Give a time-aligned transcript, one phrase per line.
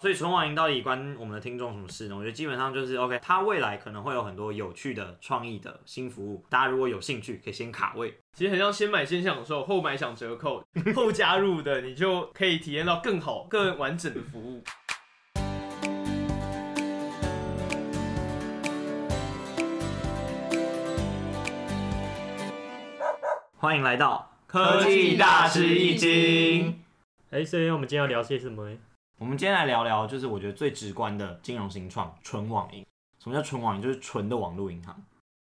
[0.00, 2.14] 所以纯网银到底关我们的听众什么事呢？
[2.14, 8.16] 我觉得基本上就是 OK，它未来可能会有很多有趣的创意的新服务，大家如果有兴趣，可以先卡位。
[8.32, 10.64] 其实很像先买先享受，后买享折扣，
[10.94, 14.62] 后加入的你就可以体验到更好、更完整的服务。
[23.56, 26.84] 欢迎来到科技大吃一惊。
[27.30, 28.70] 哎，所以我们今天要聊些什么？
[29.18, 32.86] 我们今天来聊聊，就是我觉得最直观的金融新创——纯网银。
[33.18, 33.82] 什么叫纯网银？
[33.82, 34.96] 就是纯的网络银行。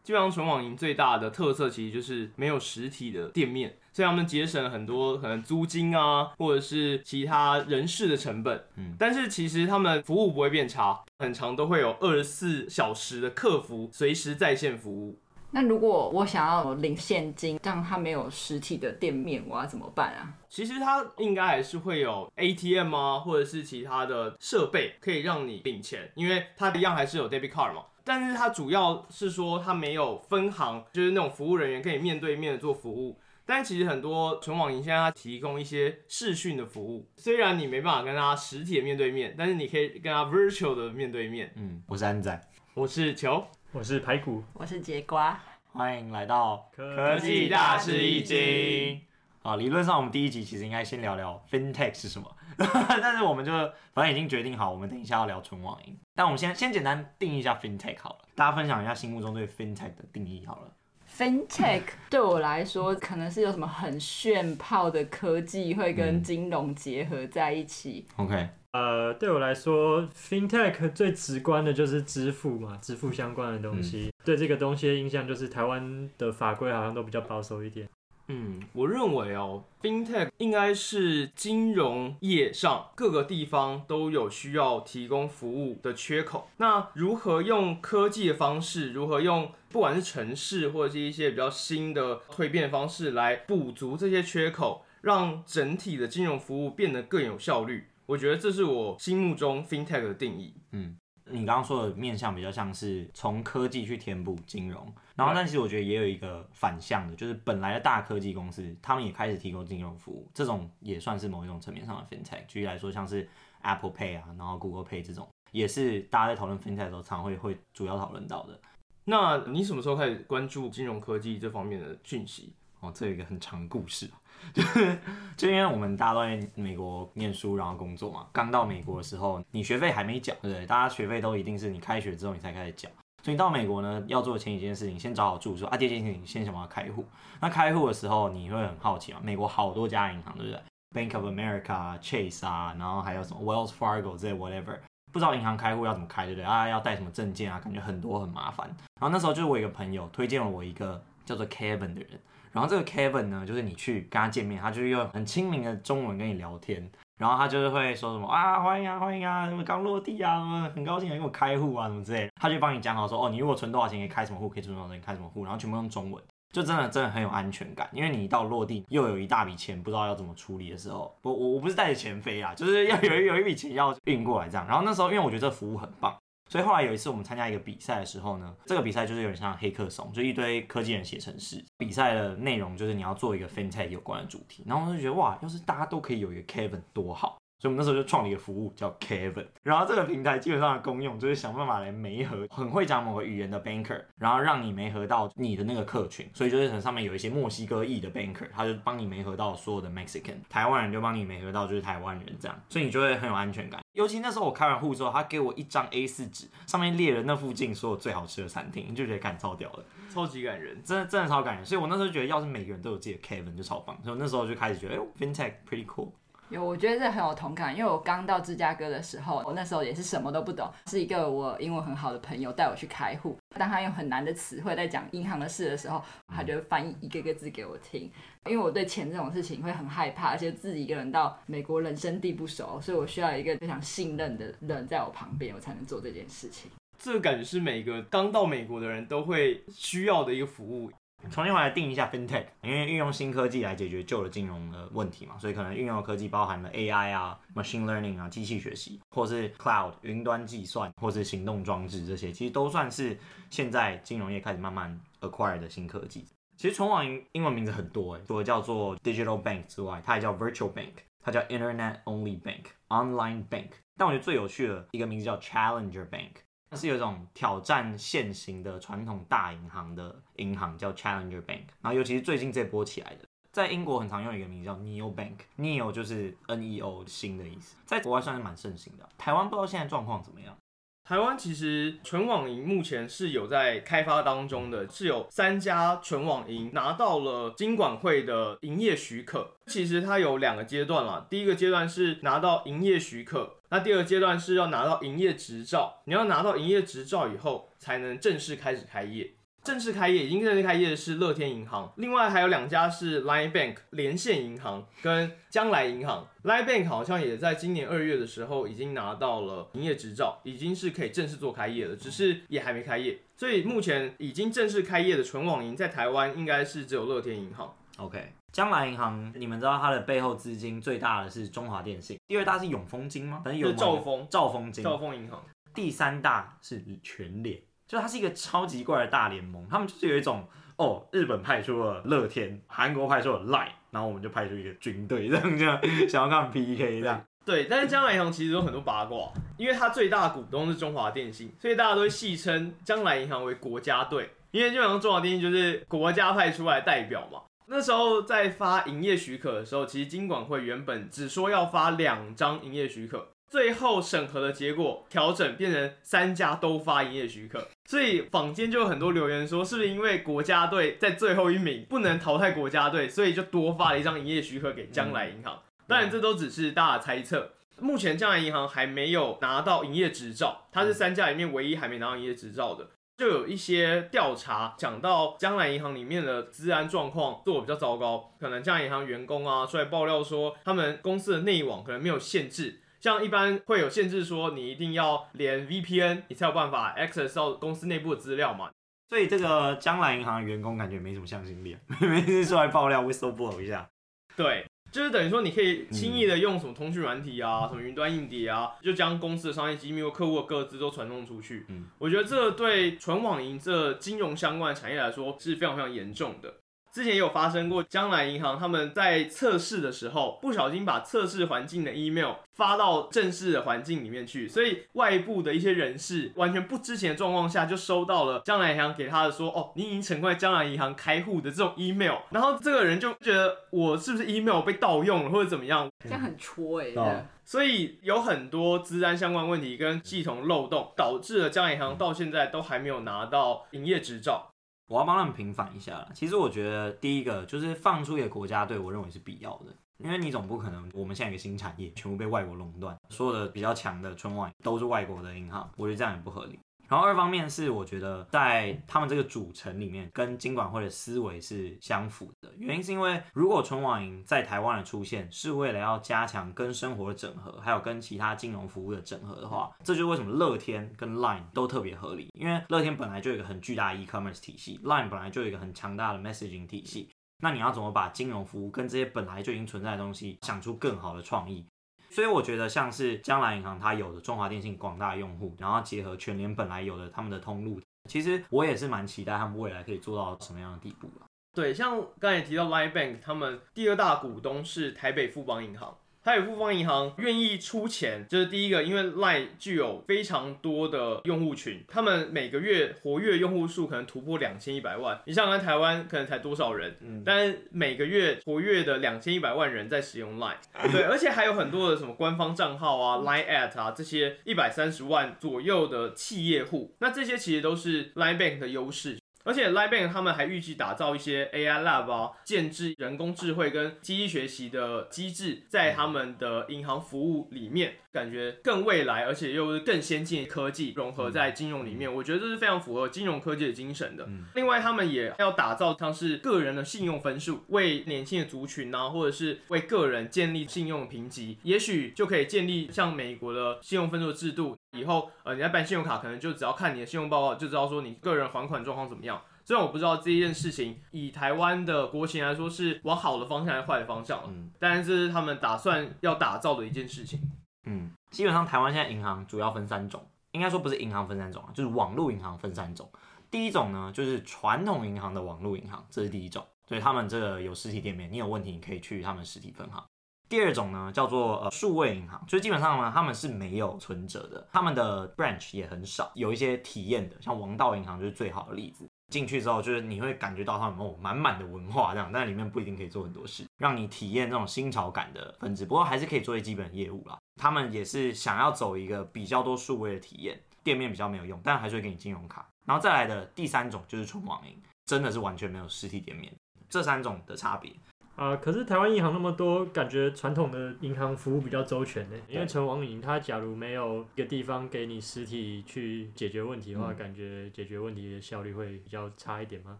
[0.04, 8.62] 基本上，纯网银最大的特色其实就是没有实体的店面，所以他们节省了很多可能租金啊，或者是其他人事的成本。
[8.76, 15.18] 嗯，但是其实他们服务不会变差，很长都会有二十四小时的客服随时在线服务。
[15.54, 20.34] 那如果我想要领现金，但他没有实体的店面，我要怎么办啊？
[20.48, 27.84] 其实它应该还是会有 ATM 啊，或者是其他的设备可以让你领钱，因为它一样还是有 debit card 嘛。
[28.04, 33.20] 但是它主要是说它没有分行，就是那种服务人员可以面对面的做服务。
[33.46, 41.52] 但其实很多纯网银现在它提供一些视讯的服务，虽然你没办法跟它实体的面对面，但是你可以跟它 virtual 的面对面。
[41.58, 42.42] 嗯，我是安仔，
[42.74, 43.44] 我是球。
[43.74, 45.40] 我是排骨，我是节瓜，
[45.72, 49.00] 欢迎来到科技大吃一惊。
[49.44, 52.30] 啊，理论上我们第一集其实应该先聊聊 FinTech 是什么，
[53.02, 53.52] 但是我们就
[53.94, 55.98] 反正已经决定好，我们等一下要聊纯网银。
[56.14, 60.74] 但我们先先简单定义一下 FinTech 好了，大家分享一下心目中对 FinTech 的定义好了。
[61.10, 68.06] FinTech 对我来说，可能是有什么很炫炮的科技会跟金融结合在一起。
[68.18, 68.50] 嗯、OK。
[68.72, 74.08] 呃，对我来说，FinTech 最直观的就是支付嘛，支付相关的东西。
[74.08, 77.90] 嗯、对这个东西的印象就是台湾的法规好像都比较保守一点。
[78.28, 86.48] 嗯，我认为哦，FinTech 应该是金融业上各个地方都有需要提供服务的缺口。
[86.56, 97.88] 那如何用科技的方式，如何用不管是城市或者是一些比较新的蜕变方式来补足这些缺口，让整体的金融服务变得更有效率？
[98.12, 100.54] 我觉得这是我心目中 FinTech 的定义。
[100.72, 112.46] 嗯，你刚刚说的面向比较像是从科技去填补金融，然后但其实我觉得也有一个反向的，就是本来的大科技公司，他们也开始提供金融服务，这种也算是某一种层面上的 FinTech。
[112.48, 113.26] 举例来说，像是
[113.62, 118.60] Apple Pay 啊，然后 Google Pay 这种，也是大家在讨论 FinTech 的时候，常会会主要讨论到的。
[119.06, 122.52] 那你什么时候开始关注金融科技这方面的讯息？
[122.82, 124.10] 哦，这有一个很长故事。
[124.54, 124.98] 就是，
[125.38, 128.28] 就因为我们大家都在美国念书，然后工作嘛。
[128.32, 130.66] 刚到美国的时候，你学费还没缴，对不对？
[130.66, 132.90] 大家学费都一定是你开学之后你才开始缴。
[133.24, 135.78] 所以你到美国呢，要做的前几件事情，先找好住宿啊。
[135.78, 137.06] 第二件事情，先想办法开户。
[137.40, 139.20] 那开户的时候，你会很好奇嘛？
[139.24, 140.62] 美国好多家银行，对不对
[140.94, 144.78] ？Bank of America 啊、Chase 啊，然后还有什么 Wells Fargo 这些 whatever，
[145.12, 146.46] 不知道银行开户要怎么开，对不对？
[146.46, 147.60] 啊，要带什么证件啊？
[147.60, 148.68] 感觉很多很麻烦。
[149.00, 152.20] 然后那时候就是我一个朋友推荐了我一个叫做 Kevin 的人。
[152.52, 166.22] 然后这个 Kevin 呢，就是你去跟他见面，他就用很亲民的中文跟你聊天，然后他就是会说什么啊，欢迎啊，欢迎啊，什么刚落地啊，什么很高兴来给我开户啊，什么之类的，他就帮你讲好说，哦，你如果存多少钱可以开什么户，可以存多少钱开什么户，然后全部用中文，
[166.54, 176.14] 就真的真的很有安全感，因为你一到落地又有一大笔钱不知道要怎么处理的时候，我我我不是带着钱飞啊，就是要有有一笔钱要运过来这样，然后那时候因为我觉得这服务很棒。
[176.52, 181.64] 所以后来有一次我们参加一个比赛的时候呢，这个比赛就是有点像黑客松，就一堆科技人写程式。
[181.78, 187.41] 比赛的内容就是你要做一个 FinTech 有关的主题，然后我就觉得哇，要是大家都可以有一个 Kevin 多好。
[187.62, 196.28] 所以我们那时候就创了一个服务叫 Kevin，然后这个平台基本上的功用就是想办法来媒合很会讲某个语言的 banker，然后让你媒合到你的那个客群。
[196.34, 203.80] 所以就是很上面有一些墨西哥裔的 banker，他就帮你媒合到所有的 Mexican，台湾人就帮你媒合到就是台湾人这样，所以你就会很有安全感。
[203.94, 211.64] 尤其那时候我开完户之后，他给我一张 A4 纸，上面列了那附近所有最好吃的餐厅，你就觉得感超屌的，超级感人，真的真的超感人。
[211.64, 213.96] 所以我那时候觉得，要是每个人都有自己的 Kevin 就超棒。
[214.02, 216.10] 所以我那时候就开始觉得，哎呦，FinTech pretty cool。
[216.52, 223.38] 有，我觉得这很有同感，因为我刚到芝加哥的时候，我那时候也是什么都不懂，是一个我英文很好的朋友带我去开户。
[223.58, 228.12] 当他用很难的词汇在讲银行的事的时候，他就会翻译一个个字给我听。
[228.46, 236.70] 因为我对钱这种事情会很害怕，而且自己一个人到美国人生地不熟，所以我需要一个非常信任的人在我旁边，我才能做这件事情。
[237.00, 240.92] 这个感觉是每个刚到美国的人都会需要的一个服务。
[241.32, 253.18] 重新回来定一下 FinTech，因为运用新科技来解决旧的金融的问题嘛，所以可能运用的科技包含了 AI 啊、Machine Learning 啊、机器学习，或是 Cloud 云端计算，或是行动装置这些，其实都算是
[253.50, 256.26] 现在金融业开始慢慢 acquire 的新科技。
[256.58, 260.92] 其实纯网英文名字很多诶，除了叫做 Digital Bank 之外，它还叫 Virtual Bank，
[261.24, 263.70] 它叫 Internet Only Bank、Online Bank。
[263.98, 266.34] 但我觉得最有趣的一个名字叫 Challenger Bank，
[266.72, 279.08] 它是有一种挑战现行的传统大银行的银行叫 Challenger Bank，然后尤其是最近这波起来的，在英国很常用一个名字叫 Neo Bank，Neo 就是 N E O 新的意思，在国外算是蛮盛行的。
[279.18, 280.56] 台湾不知道现在状况怎么样？
[281.04, 289.58] 台湾其实纯网银目前是有在开发当中的，是有三家纯网银拿到了金管会的营业许可。
[289.66, 296.02] 其实它有两个阶段啦，第一个阶段是拿到营业许可，那第二阶段是要拿到营业执照。
[296.06, 299.34] 你要拿到营业执照以后，才能正式开始开业。
[299.64, 306.28] 正式开业已经正式开业的是乐天银行，另外还有两家是 Line Bank 连线银行跟将来银行。
[306.44, 313.20] Line Bank 好像也在今年二月的时候已经拿到了营业执照，已经是可以正式做开业了，只是也还没开业。
[313.38, 317.74] 所以目前已经正式开业的纯网银在台湾应该是只有乐天银行。
[317.98, 323.42] OK，将来银行你们知道它的背后资金最大的是中华电信，第二大是永丰金吗？
[323.44, 325.42] 反正有兆丰，兆丰金，兆丰银行。
[325.74, 327.60] 第三大是全联。
[327.88, 337.22] 就它是一个超级怪的大联盟，他们就是有一种哦，日本派出了乐天，韩国派出了 Line，然后我们就派出一个军队这样这样， 想要看 PK 这样。
[337.44, 347.42] 对，但是将来银行其实有很多八卦，因为它最大的股东是中华电信，所以大家都会戏称将来银行为国家队，因为基本上中华电信就是国家派出来代表嘛。
[347.74, 353.30] 那时候在发营业许可的时候，其实金管会原本只说要发两张营业许可。
[353.50, 365.62] 最后审核的结果调整变成三家都发营业许可，所以坊间就有很多留言说，是不是因为国家队在最后一名不能淘汰国家队，所以就多发了一张营业许可给将来银行？
[365.88, 367.52] 当然这都只是大家的猜测。
[367.80, 372.88] 目前将来银行还没有拿到营业执照，它是三家里面唯一还没拿到营业执照的。
[373.22, 382.82] 就有一些调查讲到将来银行里面的治安状况做得比较糟糕，可能江南银行员工啊出来爆料说，他们公司的内网可能没有限制。
[383.00, 388.72] 像一般会有限制，说你一定要连 VPN，你才有办法 access 到公司内部的资料嘛。
[389.08, 393.88] 所以这个将来银行的员工感觉没什么向心力， 每次出来爆料 whistleblow 一下。
[394.36, 401.66] 对，就是等于说你可以轻易的用什么通讯软体啊，嗯、什么云端硬碟啊，就将公司的商业机密或客户的各自都传送出去。
[401.70, 406.54] 嗯，我觉得这对纯网银这金融相关的产业来说是非常非常严重的。
[406.94, 434.51] 之前也有发生过，将来银行他们在测试的时候不小心把测试环境的 email 发到正式的环境里面去，所以外部的一些人士完全不知情的状况下就收到了将来银行给他的说，哦，你已经成功在将来银行开户的这种 email，然后这个人就觉得我是不是 email 被盗用了或者怎么样，这样很戳哎、欸，哦、所以有很多资安相关问题跟系统漏洞，导致了江南银行到现在都还没有拿到营业执照。
[434.92, 436.12] 我要帮他们平反一下了。
[436.14, 446.60] 其实我觉得第一个就是放出一个国家队，我认为是必要的，因为你总不可能我们现在一个新产业全部被外国垄断，所有的比较强的春晚都是外国的银行，我觉得这样也不合理。
[446.92, 452.52] 然后二方面是我觉得在他们这个组成里面，跟金管会的思维是相符的。
[452.58, 462.28] 原因是因为如果纯网银在台湾的出现是为了要加强跟生活的整合，还有跟其他金融服务的整合的话，这就是为什么乐天跟 Line 都特别合理。
[462.34, 467.08] 因为乐天本来就有一个很巨大的 e-commerce 体系，Line 本来就有一个很强大的 messaging 体系。
[467.42, 471.66] 那你要怎么把金融服务跟这些本来就已经存在的东西想出更好的创意？
[472.12, 481.10] 所以我觉得像是将来银行它有的中华电信广大用户，然后结合全联本来有的他们的通路，其实我也是蛮期待他们未来可以做到什么样的地步。
[481.54, 485.98] 对，像刚才提到 Line Bank，他们第二大股东是台北富邦银行。
[486.24, 495.20] 台北富邦银行愿意出钱，就是第一个，因为 Line 具有非常多的用户群，他们每个月活跃用户数可能突破两千一百万。
[495.26, 496.96] 你想想看，台湾可能才多少人？
[497.02, 500.58] 嗯，但是每个月活跃的两千一百万人在使用 Line，
[500.92, 509.18] 对，而且还有很多的什么官方账号啊、Line at 啊这些一百三十万左右的企业户，那这些其实都是 Line Bank 的优势。
[509.44, 524.28] 而且 Line Bank 他们还预计打造一些 AI Lab 啊，建制人工智慧跟机器学习的机制，在他们的银行服务里面，感觉更未来，而且又是更先进的科技融合在金融里面，我觉得这是非常符合金融科技的精神的。
[524.56, 534.78] 另外，他们也要打造像是个人的信用分数，为年轻的族群啊，或者是为个人建立信用评级，也许就可以建立像美国的信用分数制度。
[534.92, 539.42] 以后，呃，你在办信用卡，可能就只要看你的信用报告，就知道说你个人还款状况怎么样。
[539.64, 547.40] 虽然我不知道这一件事情以台湾的国情来说是往好的方向还是坏的方向，嗯，但是这是他们打算要打造的一件事情。
[547.86, 553.10] 嗯，基本上台湾现在银行主要分三种，应该说不是银行分三种啊，就是网络银行分三种。
[553.50, 560.04] 第一种呢，就是传统银行的网络银行，这是第一种，所以他们这个有实体店面，你有问题你可以去他们实体分行。
[560.52, 569.08] 第二种呢，叫做呃数位银行，所以基本上呢，他们是没有存折的，他们的 branch 也很少，有一些体验的，像王道银行就是最好的例子。
[569.30, 575.86] 进去之后，就是你会感觉到他们有满满的文化这样，但里面不一定可以做很多事，让你体验那种新潮感的分支。
[575.86, 577.40] 不过还是可以做一些基本业务啦。
[577.56, 582.68] 他们也是想要走一个比较多数位的体验，店面比较没有用，但还是会给你金融卡。
[582.86, 586.54] 然后再来的第三种就是纯网银，真的是完全没有实体店面。
[586.90, 587.90] 这三种的差别。
[588.36, 592.36] 啊、呃，可是台湾银行那么多，感觉传统的银行服务比较周全呢。
[592.48, 600.00] 因为存网银，它假如没有一个地方给你实体去解决问题的话，嗯、感觉解决问题的效率会比较差一点吗？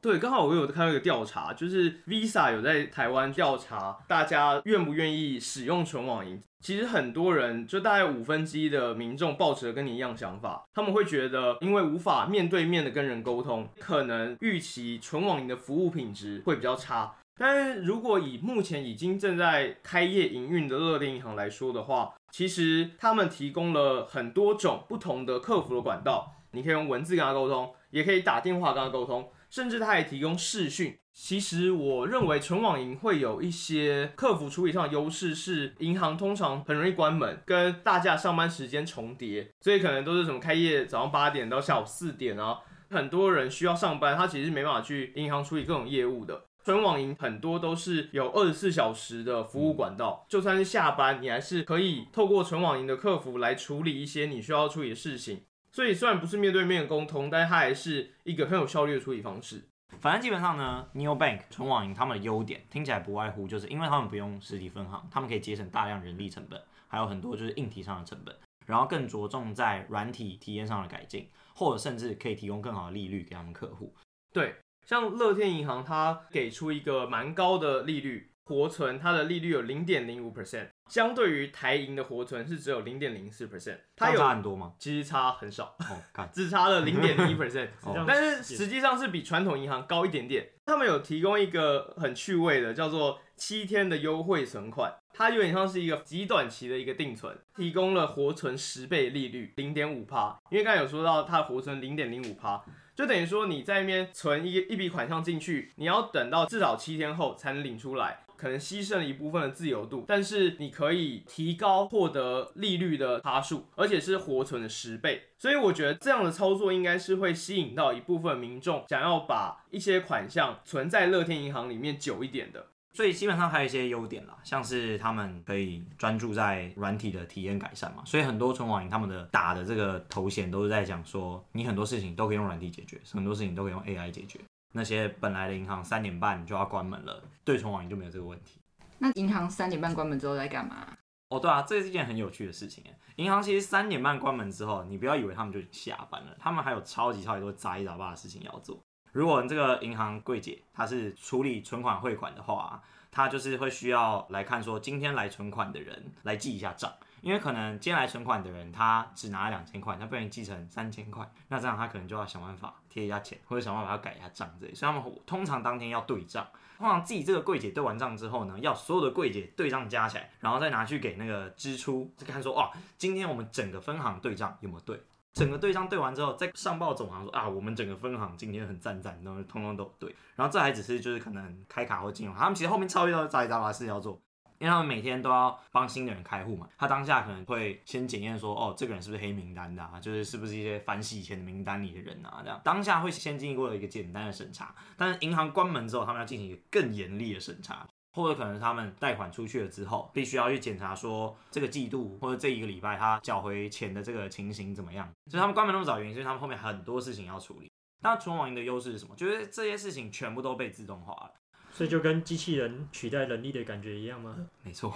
[0.00, 6.40] 对，刚好我有看到一个调查，就是 Visa 有在台湾调查大家愿不愿意使用纯网银。
[6.60, 17.14] 其实很多人，就大概五分之一的民众抱持了跟你一样想法，他们会觉得，因为无法面对面的跟人沟通，可能预期纯网银的服务品质会比较差。
[17.38, 30.98] 但是如果以目前已经正在开业营运的乐天银行来说的话，其实他们提供了很多种不同的客服的管道，你可以用文字跟他沟通，也可以打电话跟他沟通，甚至他也提供视讯。
[31.12, 46.44] 其实我认为纯网银会有一些客服处理上的优势，是银行通常很容易关门，跟大家上班时间重叠，所以可能都是什么开业早上八点到下午四点啊，很多人需要上班，他其实没办法去银行处理各种业务的。
[46.68, 55.40] 纯网银很多都是有二十四小时的服务管道，就算是下班，你还是可以透过纯网银的客服来处理一些你需要处理的事情。
[55.72, 59.64] 所以虽然不是面对面的沟通，但是它还是一个很有效率的处理方式。
[59.98, 73.94] 反正基本上呢，Neobank 纯网银他们的优点听起来不外乎就是因为他们不用实体分行，他们可以节省大量人力成本，还有很多就是硬体上的成本，然后更着重在软体体验上的改进，或者甚至可以提供更好的利率给他们客户。
[74.34, 74.54] 对。
[74.88, 84.72] 像乐天银行，它给出一个蛮高的利率，活存它的利率有零点零五 percent，相对于台银的活存是只有零点零四 percent，它有差很多吗？
[84.78, 87.68] 其实差很少，哦，只差了零点一 percent，
[88.08, 90.48] 但是实际上是比传统银行高一点点。
[90.64, 102.64] 他们有提供一个很趣味的，叫做七天的优惠存款，它有点像是一个极短期的一个定存，提供了活存十倍利率零点五趴，因为刚才有说到它的活存零点零五趴。
[102.98, 115.28] 就等于说你在那边存一一笔款项进去，你要等到至少七天后才能领出来，可能牺牲了一部分的自由度，但是你可以提高获得利率的差数，而且是活存的十倍。
[115.38, 122.66] 所以我觉得这样的操作应该是会吸引到一部分民众想要把一些款项存在乐天银行里面久一点的。
[122.98, 134.40] 所以基本上还有一些优点啦，像是他们可以专注在软体的体验改善嘛，所以很多纯网银他们的打的这个头衔都是在讲说，你很多事情都可以用软体解决，很多事情都可以用 AI 解决。
[134.72, 138.58] 那些本来的银行三点半就要关门了，对纯网银就没有这个问题。
[138.98, 140.88] 那银行三点半关门之后在干嘛？
[141.28, 142.82] 哦，对啊，这是一件很有趣的事情。
[143.14, 148.76] 银行其实三点半关门之后，你不要以为他们就下班了，他们还有超级超级多杂七杂八的事情要做。
[149.12, 166.46] 如果这个银行柜姐她是处理存款汇款的话，她就是会需要来看说今天来存款的人来记一下账，因为可能今天来存款的人他只拿了两千块，他不愿意记成三千块，那这样他可能就要想办法贴一下钱，或者想办法要改一下账这里，所以他们通常当天要对账，
[166.76, 175.02] 通常自己这个柜姐对完账之后呢，要所有的柜姐对账加起来，然后再拿去给那个支出，就看说哇，今天我们整个分行对账有没有对。
[175.34, 180.14] 整个对账对完之后，再上报总行说啊，我们整个分行今天很赞赞，然后通通都对。
[180.34, 184.20] 然后这还只是就是可能开卡或金融，他们其实后面超越到杂七杂八事要做，
[184.58, 186.68] 因为他们每天都要帮新的人开户嘛。
[186.76, 190.00] 他当下可能会先检验说，哦，这个人是不是黑名单的啊？
[190.00, 192.40] 就是是不是一些反洗钱的名单里的人啊？
[192.42, 197.86] 这样当下会先经过一个简单的审查，但是银行关门之后，他们要进行一个更严厉的审查。
[198.18, 205.08] 或者可能他们贷款出去了之后，必须要去检查说这个季度或者这一个礼拜他缴回钱的这个情形怎么样。
[205.30, 207.70] 所以他们关门那么早，原因是他们后面很多事情要处理。
[208.02, 209.14] 那纯网银的优势是什么？
[209.14, 211.30] 就是这些事情全部都被自动化了，
[211.70, 214.34] 所以就跟机器人取代人力的感觉一样吗？
[214.64, 214.92] 没错。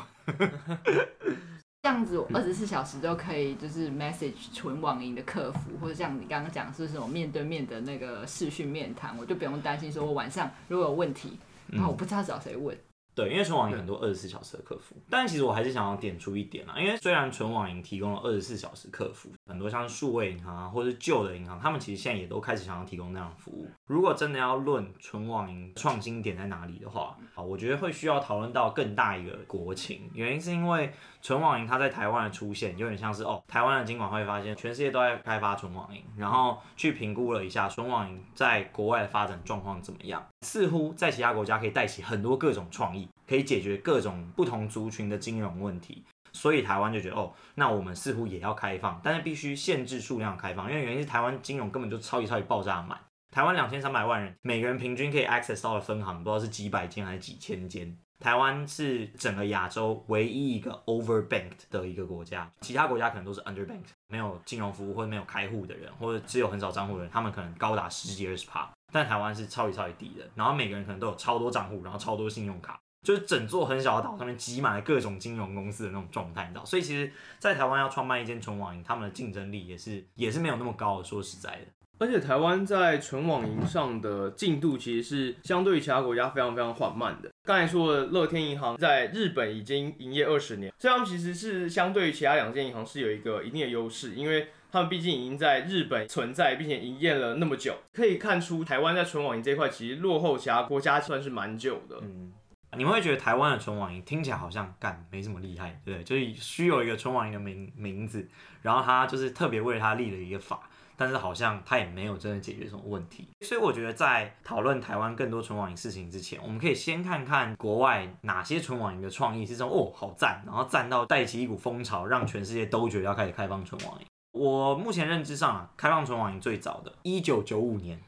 [1.82, 11.38] 这样子，我二十四小时都可以就是 message 纯网银的客服，或者像你刚刚讲是什么面对面的那个视讯面谈，我就不用担心说我晚上如果有问题，
[11.68, 12.76] 然后我不知道找谁问。
[13.14, 23.68] 对，因为纯网银很多二十四小时的客服，但其实我还是想要点出一点啊，因为虽然纯网银提供了二十四小时客服，很多像数位银行啊，或者是旧的银行，他们其实现在也都开始想要提供那样的服务。
[23.86, 30.90] 如果真的要论纯网银创新点在哪里的话，啊，我觉得会需要讨论到更大一个国情，原因是因为
[31.20, 46.04] 纯网银它在台湾的出现，有点像是哦，台湾的金管会发现全世界都在开发纯网银，然后去评估了一下纯网银在国外的发展状况怎么样，似乎在其他国家可以带起很多各种创意，可以解决各种不同族群的金融问题。
[46.34, 52.98] 所以台湾就觉得哦，那我们似乎也要开放，但是必须限制数量开放，因为原因是台湾金融根本就超级超级爆炸满。
[53.30, 57.96] 台湾两千三百万人，每个人平均可以 access 到的分行不知道是几百间还是几千间。
[58.18, 70.24] 台湾是整个亚洲唯一一个 overbanked 的一个国家，其他国家可能都是 underbanked，没有金融服务或者没有开户的人，或者只有很少账户的人，他们可能高达十几二十趴，但台湾是超级超级低的。
[70.36, 72.78] 然后每个人可能都有超多账户，然后超多信用卡。
[73.02, 81.04] 就是整座很小的岛上面挤满了各种金融公司的那种状态，你知道，所以其实，在台湾要创办一间纯网银，他们的竞争力也是也是没有那么高的。
[81.04, 81.66] 说实在的，
[81.98, 87.28] 而且台湾在纯网银上的进度其实是相对于其他国家非常非常缓慢的。
[87.42, 101.98] 刚才说的乐天银行在日本已经营业二十年，所以他们其实是相对于其他两间银行是有一个一定的优势，因为他们毕竟已经在日本存在并且营业了那么久，可以看出台湾在纯网银这一块其实落后其他国家算是蛮久的。
[102.00, 102.32] 嗯。
[102.74, 106.04] 你们会觉得台湾的纯网银听起来好像干没什么厉害，对不对？
[106.04, 108.26] 就是虚有一个纯网银的名名字，
[108.62, 113.28] 然后他就是特别为他立了一个法，但是好像他也没有真的解决什么问题。
[113.42, 124.06] 所以我觉得在讨论台湾更多纯网银事情之前，我们可以先看看国外哪些纯网银的创意是这种哦，好赞，然后赞到带起一股风潮，让全世界都觉得要开始开放纯网银。
[124.32, 128.00] 我目前认知上啊，开放存网银最早的，一九九五年，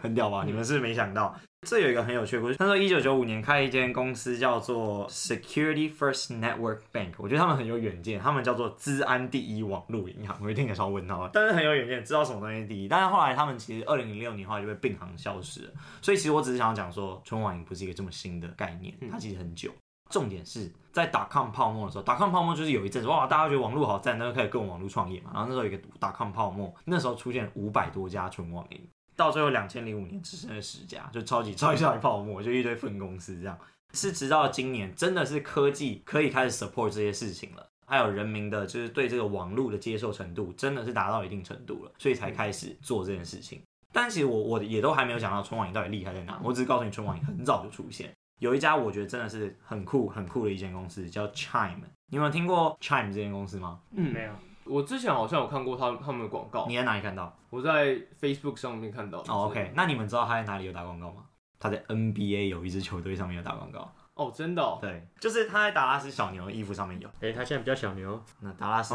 [0.00, 0.44] 很屌吧？
[0.44, 1.34] 你们是没想到？
[1.66, 2.56] 这有一个很有趣的故事。
[2.56, 8.20] 他说，一九九五年开一间公司叫做 Security First Network Bank，我觉得他们很有远见。
[8.20, 12.86] 他们叫做资安第一网络银行，我一听起来超问号，但是很有远见，知道什么东西第一。
[12.86, 15.70] 但是后来他们其实二零零六年后来就被并行消失了。
[16.00, 19.72] 所以其实我只是想要讲说，存网银不是一个这么新的概念，它其实很久。
[20.08, 25.30] 重点是在打抗泡沫的时候打抗泡沫就是有一阵子哇，大家觉得网络好赞，那就开始跟网络创业嘛。
[25.34, 28.80] 然后那时候有一个打抗泡沫，那时候出现五百多家纯网银。
[29.16, 33.58] 到最后，两千零五年只剩下十家，就超级超级超级泡沫，就一堆分公司这样。
[33.94, 43.62] 是直到今年，真的是科技可以开始 support 这些事情了，还有人民的就是对这个网络的接受程度，真的是达到一定程度了，所以才开始做这件事情。
[43.90, 48.12] 但其实我我也都还没有讲到纯网银到底厉害在哪，我只是告诉你，纯网银很早就出现。
[48.38, 51.80] 有一家我觉得真的是很酷很酷的一间公司，叫 Chime。
[52.08, 53.80] 你有没有听过 Chime 这间公司吗？
[53.92, 54.30] 嗯，没有。
[54.64, 56.66] 我之前好像有看过他他们的广告。
[56.68, 57.36] 你在哪里看到？
[57.50, 59.20] 我在 Facebook 上面看到。
[59.28, 61.22] 哦，OK，那你们知道他在哪里有打广告吗？
[61.58, 63.90] 他在 NBA 有一支球队上面有打广告。
[64.14, 64.78] 哦，真的哦？
[64.80, 67.08] 对，就是他在达拉斯小牛的衣服上面有。
[67.20, 68.20] 哎，他现在比较小牛。
[68.40, 68.94] 那达拉斯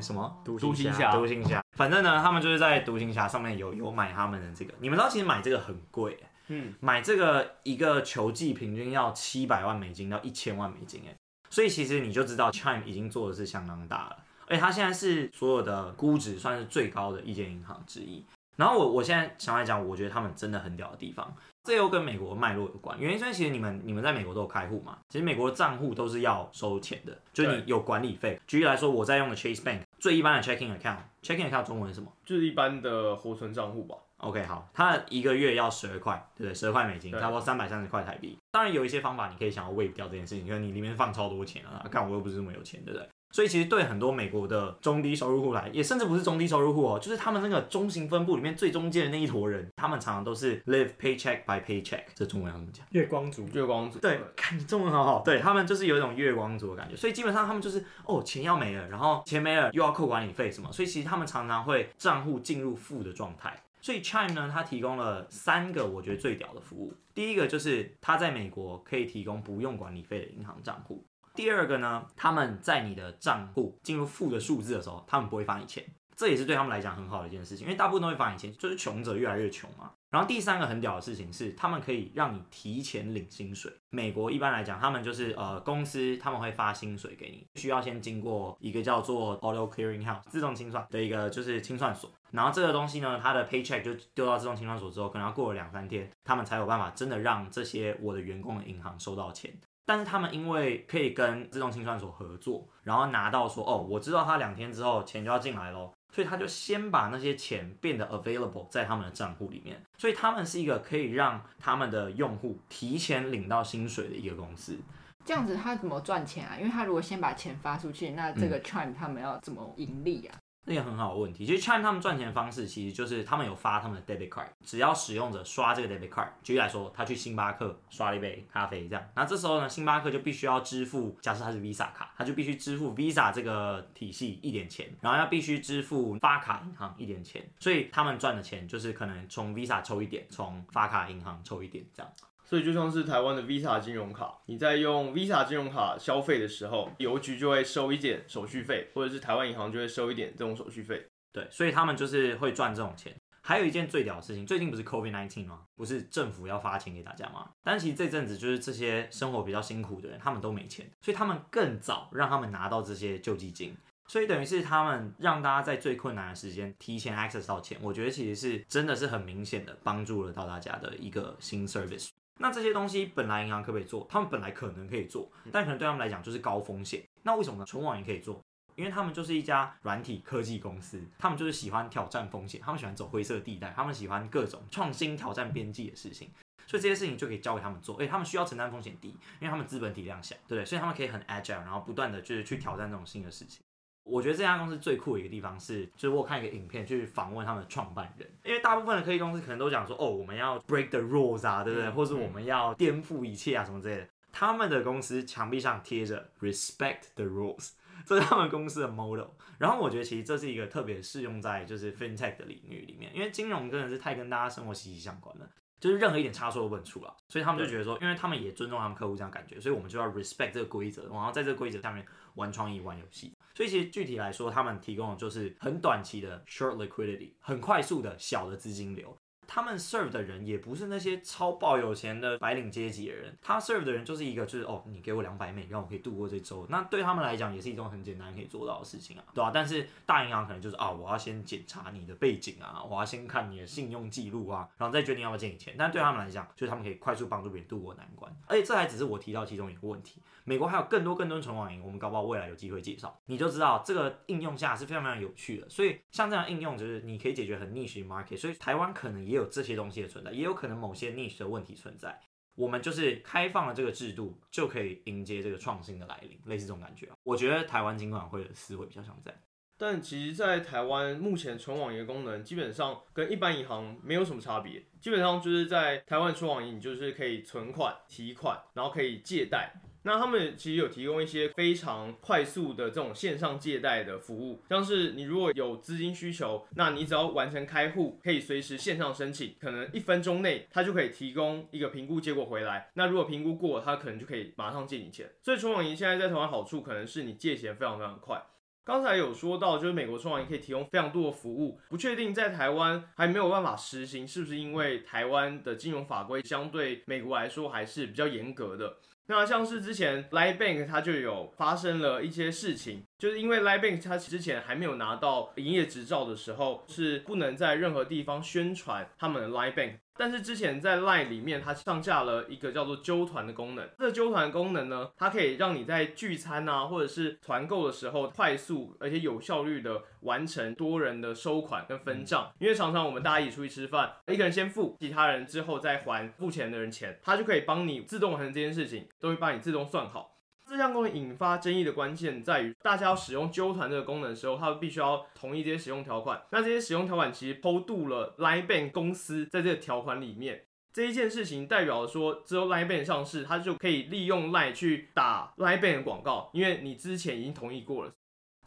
[0.00, 0.42] 什么？
[0.44, 1.10] 独行侠。
[1.10, 1.62] 独行侠。
[1.72, 4.74] 反正呢，他们就是在独行侠上面有有买他们的这个。
[4.80, 6.18] 你们知道其实买这个很贵。
[6.48, 6.74] 嗯。
[6.80, 11.14] 买这个一个球季平均要七百万美金到一千万美金哎，
[11.48, 14.16] 所以其实你就知道 Chime 已经做的是相当大了。
[14.46, 18.24] 而且它现在是所有的估值算是最高的一间银行之一。
[18.56, 21.32] 然后我我现在想来讲，我觉得他们真的很屌的地方，
[21.62, 22.98] 这又跟美国脉络有关。
[22.98, 28.40] 原因是其实你们你们在美国都有开户嘛，其实美国的账户都是要收钱的，就是你有管理费。
[28.48, 32.12] 举例来说，我在用的 Chase Bank 最一般的 checking account，checking account 中文是什么？
[32.24, 33.94] 就是一般的活存账户吧。
[34.18, 36.54] OK，好，它一个月要十二块，对不对？
[36.54, 38.36] 十二块美金，差不多三百三十块台币。
[38.50, 43.08] 当然有一些方法你可以想要 waive 掉这件事情，因为你里面放超多钱啊，看我又不是这么有钱，对不对？
[43.30, 52.04] 所以其实对很多美国的中低收入户来，也甚至不是中低收入户哦，就是他们那个中型分布里面最中间的那一坨人，他们常常都是 live paycheck by paycheck。
[52.14, 52.86] 这中文要怎么讲？
[52.90, 53.98] 月光族，月光族。
[53.98, 55.20] 对，看你中文好好。
[55.22, 63.54] 对，他们就是有一种月光族的感觉，所以基本上他们就是哦，钱要没了，然后钱没了又要扣管理费什么，所以其实他们常常会账户进入负的状态。
[63.80, 66.92] 所以 Chime 呢，它提供了三个我觉得最屌的服务。
[67.14, 71.04] 第一个就是它在美国可以提供不用管理费的银行账户。
[71.34, 75.84] 第二个呢，他们在你的账户进入负的数字的时候，他们不会罚你钱，
[76.18, 79.92] 这也是对他们来讲很好的一件事情，因为大部分都会罚你钱，就是穷者越来越穷嘛。
[80.10, 83.72] 然后第三个很屌的事情是，他们可以让你提前领薪水。
[83.90, 99.52] 美国一般来讲，他们就是呃公司他们会发薪水给你，需要先经过一个叫做 Auto Clearing House 自动清算的一个就是清算所，然后这个东西呢，它的 paycheck 就丢到自动清算所之后，可能要过了两三天，他们才有办法真的让这些我的员工的银行收到钱。
[99.84, 114.78] 但是他们因为可以跟自动清算所合作，然后拿到说哦，我知道他两天之后钱就要进来咯，所以他就先把那些钱变得 available 在他们的账户里面，所以他们是一个可以让他们的用户提前领到薪水的一个公司。
[115.24, 116.56] 这样子他怎么赚钱啊？
[116.58, 120.34] 因为他如果先把钱发出去，那这个 Chime 他们要怎么盈利啊？
[120.68, 121.46] 那个很好的问题。
[121.46, 142.12] 其实 Chime 他们赚钱的方式其实就是他们有发他们的 debit card，只要使用者刷这个 debit card，举例来说，他去星巴克刷了一杯咖啡，这样，那这时候呢，星巴克就必须要支付，假设他是 Visa 卡，他就必须支付 Visa 这个体系一点钱，然后要必须支付发卡银行一点钱，所以他们赚的钱就是可能从 Visa 抽一点，从发卡银行抽一点这样。
[142.48, 151.06] 所以就像是台湾的 Visa 金融卡，你在用 Visa 金融卡消费的时候，邮局就会收一点手续费，或者是台湾银行就会收一点这种手续费。
[151.30, 153.14] 对，所以他们就是会赚这种钱。
[153.42, 155.64] 还有一件最屌的事情，最近不是 COVID-19 吗？
[155.76, 157.50] 不是政府要发钱给大家吗？
[157.62, 167.78] 但其实这阵子就是这些生活比较辛苦的人，他们都没钱，所以他们更早让他们拿到这些救济金，所以等于是他们让大家在最困难的时间提前 access 到钱。
[167.82, 172.08] 我觉得其实是真的是很明显的帮助了到大家的一个新 service。
[172.38, 174.06] 那这些东西本来银行可不可以做？
[174.08, 177.02] 他们本来可能可以做，但可能对他们来讲就是高风险。
[177.22, 177.64] 那为什么呢？
[177.66, 178.40] 纯网银可以做？
[178.76, 186.30] 因为他们就是一家软体科技公司，他们就是喜欢挑战风险，他们喜欢走灰色地带，他们喜欢各种创新挑战边际的事情。
[186.64, 187.96] 所以这些事情就可以交给他们做。
[187.96, 189.08] 诶，他们需要承担风险低，
[189.40, 190.64] 因为他们资本体量小，对不对？
[190.64, 193.60] 所以他们可以很 agile，然后不断的就是去挑战这种新的事情。
[194.08, 201.90] 我觉得这家公司最酷的一个地方是，就是我看一个影片去访问他们的创办人，因为大部分的科技公司可能都讲说，哦，我们要 break the rules 啊，对不对？
[201.90, 204.08] 或是我们要颠覆一切啊，什么之类的。
[204.32, 207.72] 他们的公司墙壁上贴着 respect the rules，
[208.06, 209.28] 这是他们公司的 model。
[209.58, 215.48] 然后我觉得其实这是一个特别适用在就是 fintech 的领域里面，因为金融真的是太跟大家生活息息相关了，
[215.80, 222.06] 就是任何一点差错都不能出了，所以他们就觉得说，因为他们也尊重他们客户这样感觉，所以我们就要 respect 这个规则，然后在这个规则下面
[222.38, 223.34] 玩创意、玩游戏。
[223.54, 229.17] 所以其实具体来说，他们提供的就是很短期的 short liquidity，很快速的小的资金流。
[229.48, 236.66] 他们 serve 的人也不是那些超爆有钱的白领阶级的人，他 serve 的人就是一个就是哦，你给我两百美，让我可以度过这周。
[236.68, 245.74] 那对他们来讲也是一种很简单可以做到的事情啊，对吧、但是大银行可能就是啊、我要先检查你的背景啊，我要先看你的信用记录啊，然后再决定要不要借你钱。
[245.78, 248.30] 但对他们来讲，就是他们可以快速帮助别人度过难关。
[248.46, 255.68] 而且这还只是我提到其中一个问题，美国还有更多更多纯网银，我们搞不好未来有机会介绍，你就知道这个应用下是非常非常有趣的。
[255.70, 260.30] 所以像这样应用就是你可以解决很逆 i market，所以台湾可能也有有这些东西的存在。
[260.32, 262.20] 也有可能某些逆势的问题存在，
[262.54, 267.08] 我们就是开放了这个制度，就可以迎接这个创新的来临，类似这种感觉。
[267.22, 269.38] 我觉得台湾金管会的思维比较像这样，
[269.78, 279.72] 但其实，在台湾目前存网银的功能基本上跟一般银行没有什么差别，基本上就是在台湾存网银，你就是可以存款、提款，然后可以借贷。
[280.08, 292.88] 那他们其实有提供一些非常快速的这种线上借贷的服务，像是你如果有资金需求，那你只要完成开户，可以随时线上申请，可能一分钟内他就可以提供一个评估结果回来。
[292.94, 295.30] 那如果评估过，他可能就可以马上借你钱。
[295.42, 298.42] 所以纯网银现在在台湾好处可能是你借钱非常非常快。
[298.82, 308.96] 刚才有说到，就是美国纯网银可以提供非常多的服务，不确定在台湾还没有办法实行，是不是因为台湾的金融法规相对美国来说还是比较严格的？
[309.30, 319.98] 那像是之前 Line Bank 它就有发生了一些事情，就是因为 Line Bank 它之前还没有拿到营业执照的时候，是不能在任何地方宣传他们的 Line Bank。
[320.18, 323.88] 但是之前在 Line 里面，它上架了一个叫做揪团的功能。
[323.98, 332.52] 这个揪团功能呢，它可以让你在聚餐啊，或者是团购的时候，快速而且有效率的完成多人的收款跟分账。
[332.58, 340.37] 因为常常我们大家一起出去吃饭，一个人先付，其他人之后再还付钱的人钱，它就可以帮你自动完成这件事情，都会帮你自动算好。
[340.68, 346.42] 这项功能引发争议的关键在于，大家要使用纠团这个功能的时候，它必须要同意这些使用条款。
[346.52, 350.66] 那这些使用条款其实偷渡了 Line Bank 公司在这个条款里面。
[350.92, 358.12] 这一件事情代表说，只有 Line Bank 上市，它就可以利用 Line 去打 Line Bank 的广告，因为你之前已经同意过了。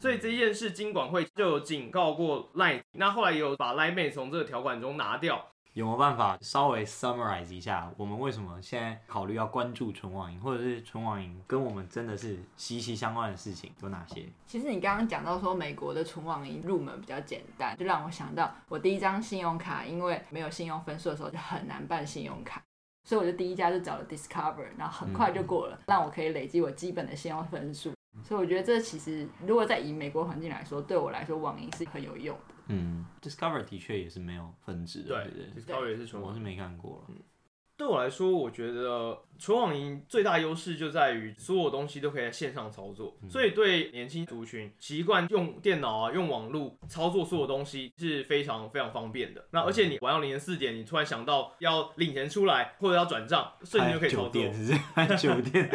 [0.00, 5.51] 所以这件事，金管会就有警告过 Line，那后来也有把 Line Bank 从这个条款中拿掉。
[5.74, 14.28] 有没有办法稍微 summarize 一下，我们为什么现在考虑要关注纯网银，或者是纯网银跟我们真的是息息相关的事情有哪些？
[14.46, 22.62] 其实你刚刚讲到说美国的纯网银入门比较简单，就让我想到我第一张信用卡，因为没有信用分数的时候就很难办信用卡，
[23.08, 27.90] 所以我就第一家就找了 Discover，然后很快就过了，让我可以累积我基本的信用分数。
[28.22, 32.54] 所以我觉得这其实如果在以美国环境来说，对我来说网银是很有用的。
[32.72, 37.04] 嗯，Discover 的确也是没有分支的，对对对，Discover 也是纯网，我是没看过了。
[37.10, 37.16] 嗯，
[37.76, 49.44] 对我来说，我觉得纯网银最大优势就在于所有东西都可以在线上操作，嗯、所以对年轻族群习惯用电脑啊、用网络操作所有东西是非常非常方便的。
[49.50, 54.28] 那而且你晚上凌晨四点，你突然想到要领钱出来或者要转账，瞬间就可以操作。
[54.28, 55.16] 酒店是不是？
[55.16, 55.70] 酒店。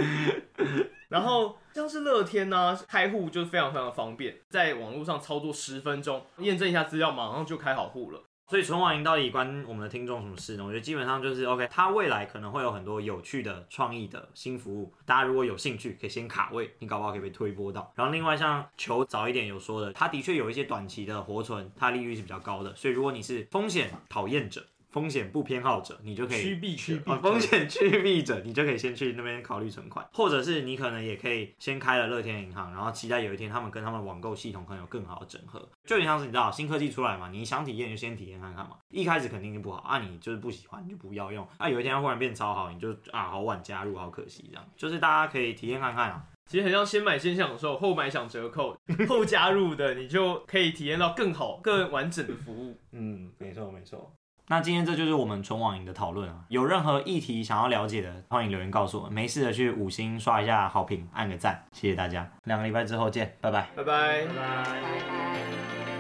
[1.09, 8.21] 然后像是乐天呢、啊，开户就是非常非常的方便，在网络上操作十分钟，验证一下资料，马上就开好户了。
[8.49, 10.63] 所以存网银到底关我们的听众什么事呢？
[10.63, 17.91] 我觉得基本上就是 OK，它未来可能会有很多有趣的创意的新服务，大家如果有兴趣，可以先卡位，你搞不好可以被推波到。
[17.95, 24.65] 然后另外像球早一点有说的，它的确有一些短期的活存，它利率是比较高的，所以如果你是风险讨厌者。
[24.97, 26.99] 风险不偏好者，你就可以趋避者。
[27.05, 35.69] 哦，风险趋避者，你就可以先去那边考虑存款，或者是你可能也可以先开了乐天银行，然后期待有一天他们跟他们网购系统可能有更好的整合。
[35.85, 38.77] 就像是你知道新科技出来嘛，你想体验就先体验看看嘛。
[38.89, 41.69] 一开始肯定就不好啊，你就是不喜欢你就不要用啊。
[41.69, 44.67] 有一天它忽然变超好，你就啊好晚加入，好可惜这样。
[44.75, 46.23] 就是大家可以体验看看啊。
[46.47, 48.73] 其实很像先买先享受，后买享折扣，
[49.09, 52.73] 后加入的你就可以体验到更好、更完整的服务。
[52.93, 54.09] 嗯，没错没错。
[54.49, 59.09] 那今天这就是我们纯网银的讨论啊，有任何议题想要了解的，欢迎留言告诉我。
[59.09, 62.25] 没事的去五星刷一下好评，按个赞，谢谢大家。
[62.45, 65.96] 两个礼拜之后见，拜拜，拜拜，拜拜。